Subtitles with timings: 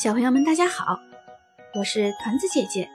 [0.00, 1.00] 小朋友们，大家好，
[1.74, 2.88] 我是团子姐姐。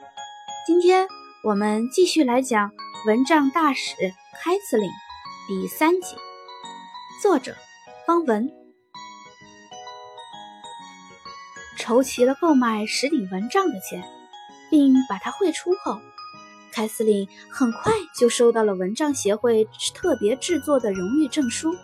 [0.65, 1.05] 今天
[1.43, 2.69] 我们继续来讲
[3.05, 3.93] 《蚊帐大使
[4.41, 4.89] 开司令》
[5.45, 6.15] 第三集，
[7.21, 7.57] 作者
[8.07, 8.49] 方文。
[11.77, 14.01] 筹齐了购买十顶蚊帐的钱，
[14.71, 15.99] 并把它汇出后，
[16.71, 21.75] 开司令很快就收到了蚊帐协会特别制作的荣誉证书，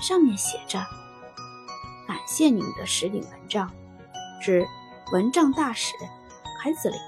[0.00, 0.78] 上面写着
[2.06, 3.68] ：“感谢你们的十顶蚊帐。”
[4.42, 4.66] 指
[5.12, 5.94] 蚊帐大使
[6.60, 6.98] 凯司令。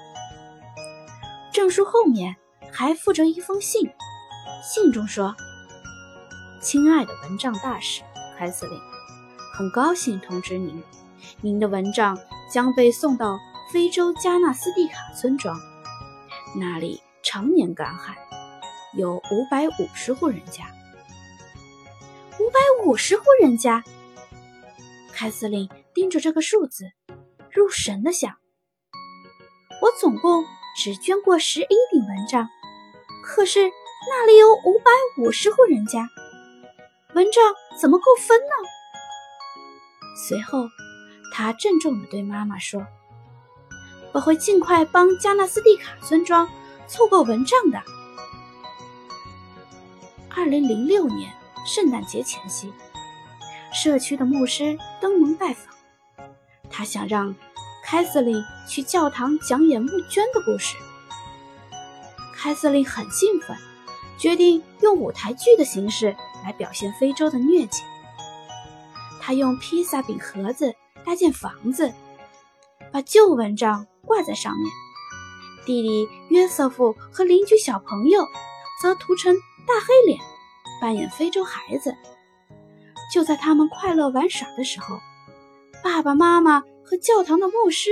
[1.51, 2.35] 证书后面
[2.71, 3.89] 还附着一封信，
[4.63, 5.35] 信中说
[6.61, 8.01] ：“亲爱的蚊帐大使
[8.37, 8.79] 凯司令，
[9.53, 10.83] 很高兴通知您，
[11.41, 12.17] 您的蚊帐
[12.51, 13.37] 将被送到
[13.71, 15.57] 非洲加纳斯蒂卡村庄，
[16.59, 18.15] 那里常年干旱，
[18.97, 20.65] 有五百五十户人家。
[22.39, 23.83] 五百五十户人家。”
[25.13, 26.91] 凯司令盯着这个数字。
[27.55, 28.35] 入神的想，
[29.81, 30.43] 我总共
[30.75, 32.49] 只捐过十一顶蚊帐，
[33.23, 33.71] 可是
[34.09, 36.09] 那里有五百五十户人家，
[37.13, 37.41] 蚊帐
[37.79, 38.51] 怎么够分呢？
[40.27, 40.67] 随后，
[41.33, 42.85] 他郑重地对妈妈说
[44.11, 46.49] ：“我会尽快帮加纳斯蒂卡村庄
[46.87, 47.81] 凑够蚊帐的。”
[50.35, 51.33] 二零零六年
[51.65, 52.73] 圣诞节前夕，
[53.73, 55.73] 社区的牧师登门拜访。
[56.69, 57.35] 他想让
[57.83, 60.75] 凯瑟琳去教堂讲演募捐的故事。
[62.33, 63.57] 凯瑟琳很兴奋，
[64.17, 67.81] 决定用舞台剧的形式来表现非洲的疟疾。
[69.21, 71.93] 他用披萨饼盒子搭建房子，
[72.91, 74.71] 把旧蚊帐挂在上面。
[75.65, 78.27] 弟弟约瑟夫和邻居小朋友
[78.81, 80.19] 则涂成大黑脸，
[80.79, 81.95] 扮演非洲孩子。
[83.11, 84.99] 就在他们快乐玩耍的时候。
[85.85, 87.91] 爸爸妈妈和教堂的牧师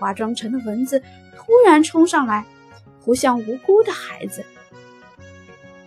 [0.00, 1.02] 化妆成的蚊子
[1.36, 2.46] 突然冲上来，
[3.04, 4.42] 扑向无辜的孩子。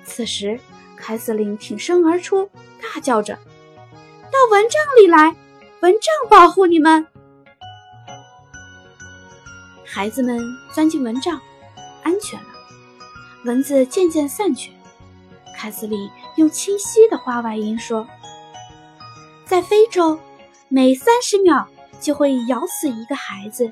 [0.04, 0.60] 此时，
[0.96, 2.48] 凯瑟琳挺身而出，
[2.80, 3.40] 大叫着
[4.30, 5.36] ：“到蚊帐里来，
[5.80, 7.08] 蚊帐保护你们！”
[9.84, 10.40] 孩子们
[10.72, 11.42] 钻进蚊帐，
[12.04, 12.48] 安全了。
[13.46, 14.72] 蚊子渐渐散去。
[15.56, 18.08] 凯瑟琳用清晰的话外音说
[19.44, 20.20] ：“在非洲。”
[20.70, 21.70] 每三十秒
[22.02, 23.72] 就会咬死一个孩子，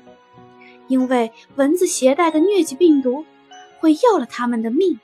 [0.88, 3.24] 因为蚊子携带的疟疾病毒
[3.78, 4.98] 会要了他们的命。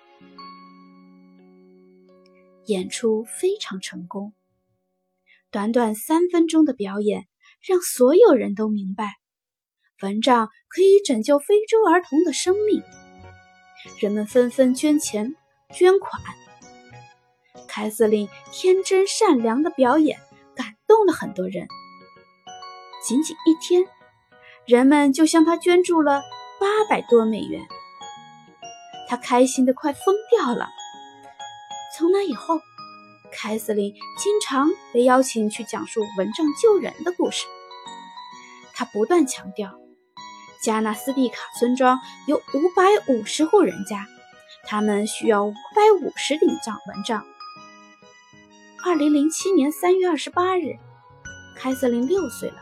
[2.67, 4.33] 演出非常成功，
[5.51, 7.27] 短短三分钟的表演
[7.61, 9.17] 让所有人都明白，
[10.01, 12.83] 蚊帐可以拯救非洲儿童的生命。
[14.01, 15.35] 人们纷纷捐钱
[15.75, 16.23] 捐款。
[17.69, 20.21] 凯瑟琳天真善良的表演
[20.93, 21.67] 动了很多人。
[23.03, 23.87] 仅仅一天，
[24.67, 26.21] 人们就向他捐助了
[26.61, 27.63] 八百多美元，
[29.09, 30.69] 他开心的快疯掉了。
[31.97, 32.61] 从那以后，
[33.33, 37.47] 凯瑟琳经常被邀请去讲述蚊帐救人的故事。
[38.75, 39.73] 他不断强调，
[40.63, 44.07] 加纳斯蒂卡村庄有五百五十户人家，
[44.67, 47.25] 他们需要五百五十顶帐蚊帐。
[48.85, 50.77] 二零零七年三月二十八日，
[51.57, 52.57] 凯瑟琳六岁了。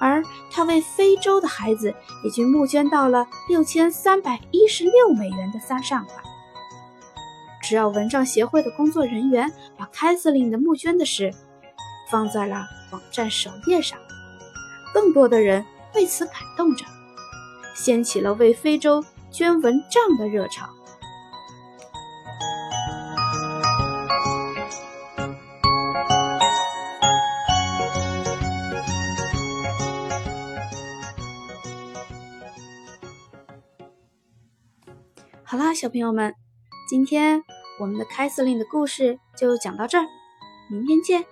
[0.00, 1.92] 而他为非洲的孩子
[2.24, 6.22] 已经募捐到了六千三百一十六美元的三善款。
[7.60, 11.34] 只要蚊帐协会的工作人员把凯瑟琳的募捐的事
[12.08, 13.98] 放在了网站首页上，
[14.94, 15.64] 更多的人
[15.96, 16.84] 为此感动着，
[17.74, 20.68] 掀起了为非洲捐蚊帐的热潮。
[35.50, 36.32] 好啦，小朋友们，
[36.88, 37.42] 今天
[37.80, 40.06] 我们的凯瑟琳的故事就讲到这儿，
[40.70, 41.24] 明天见。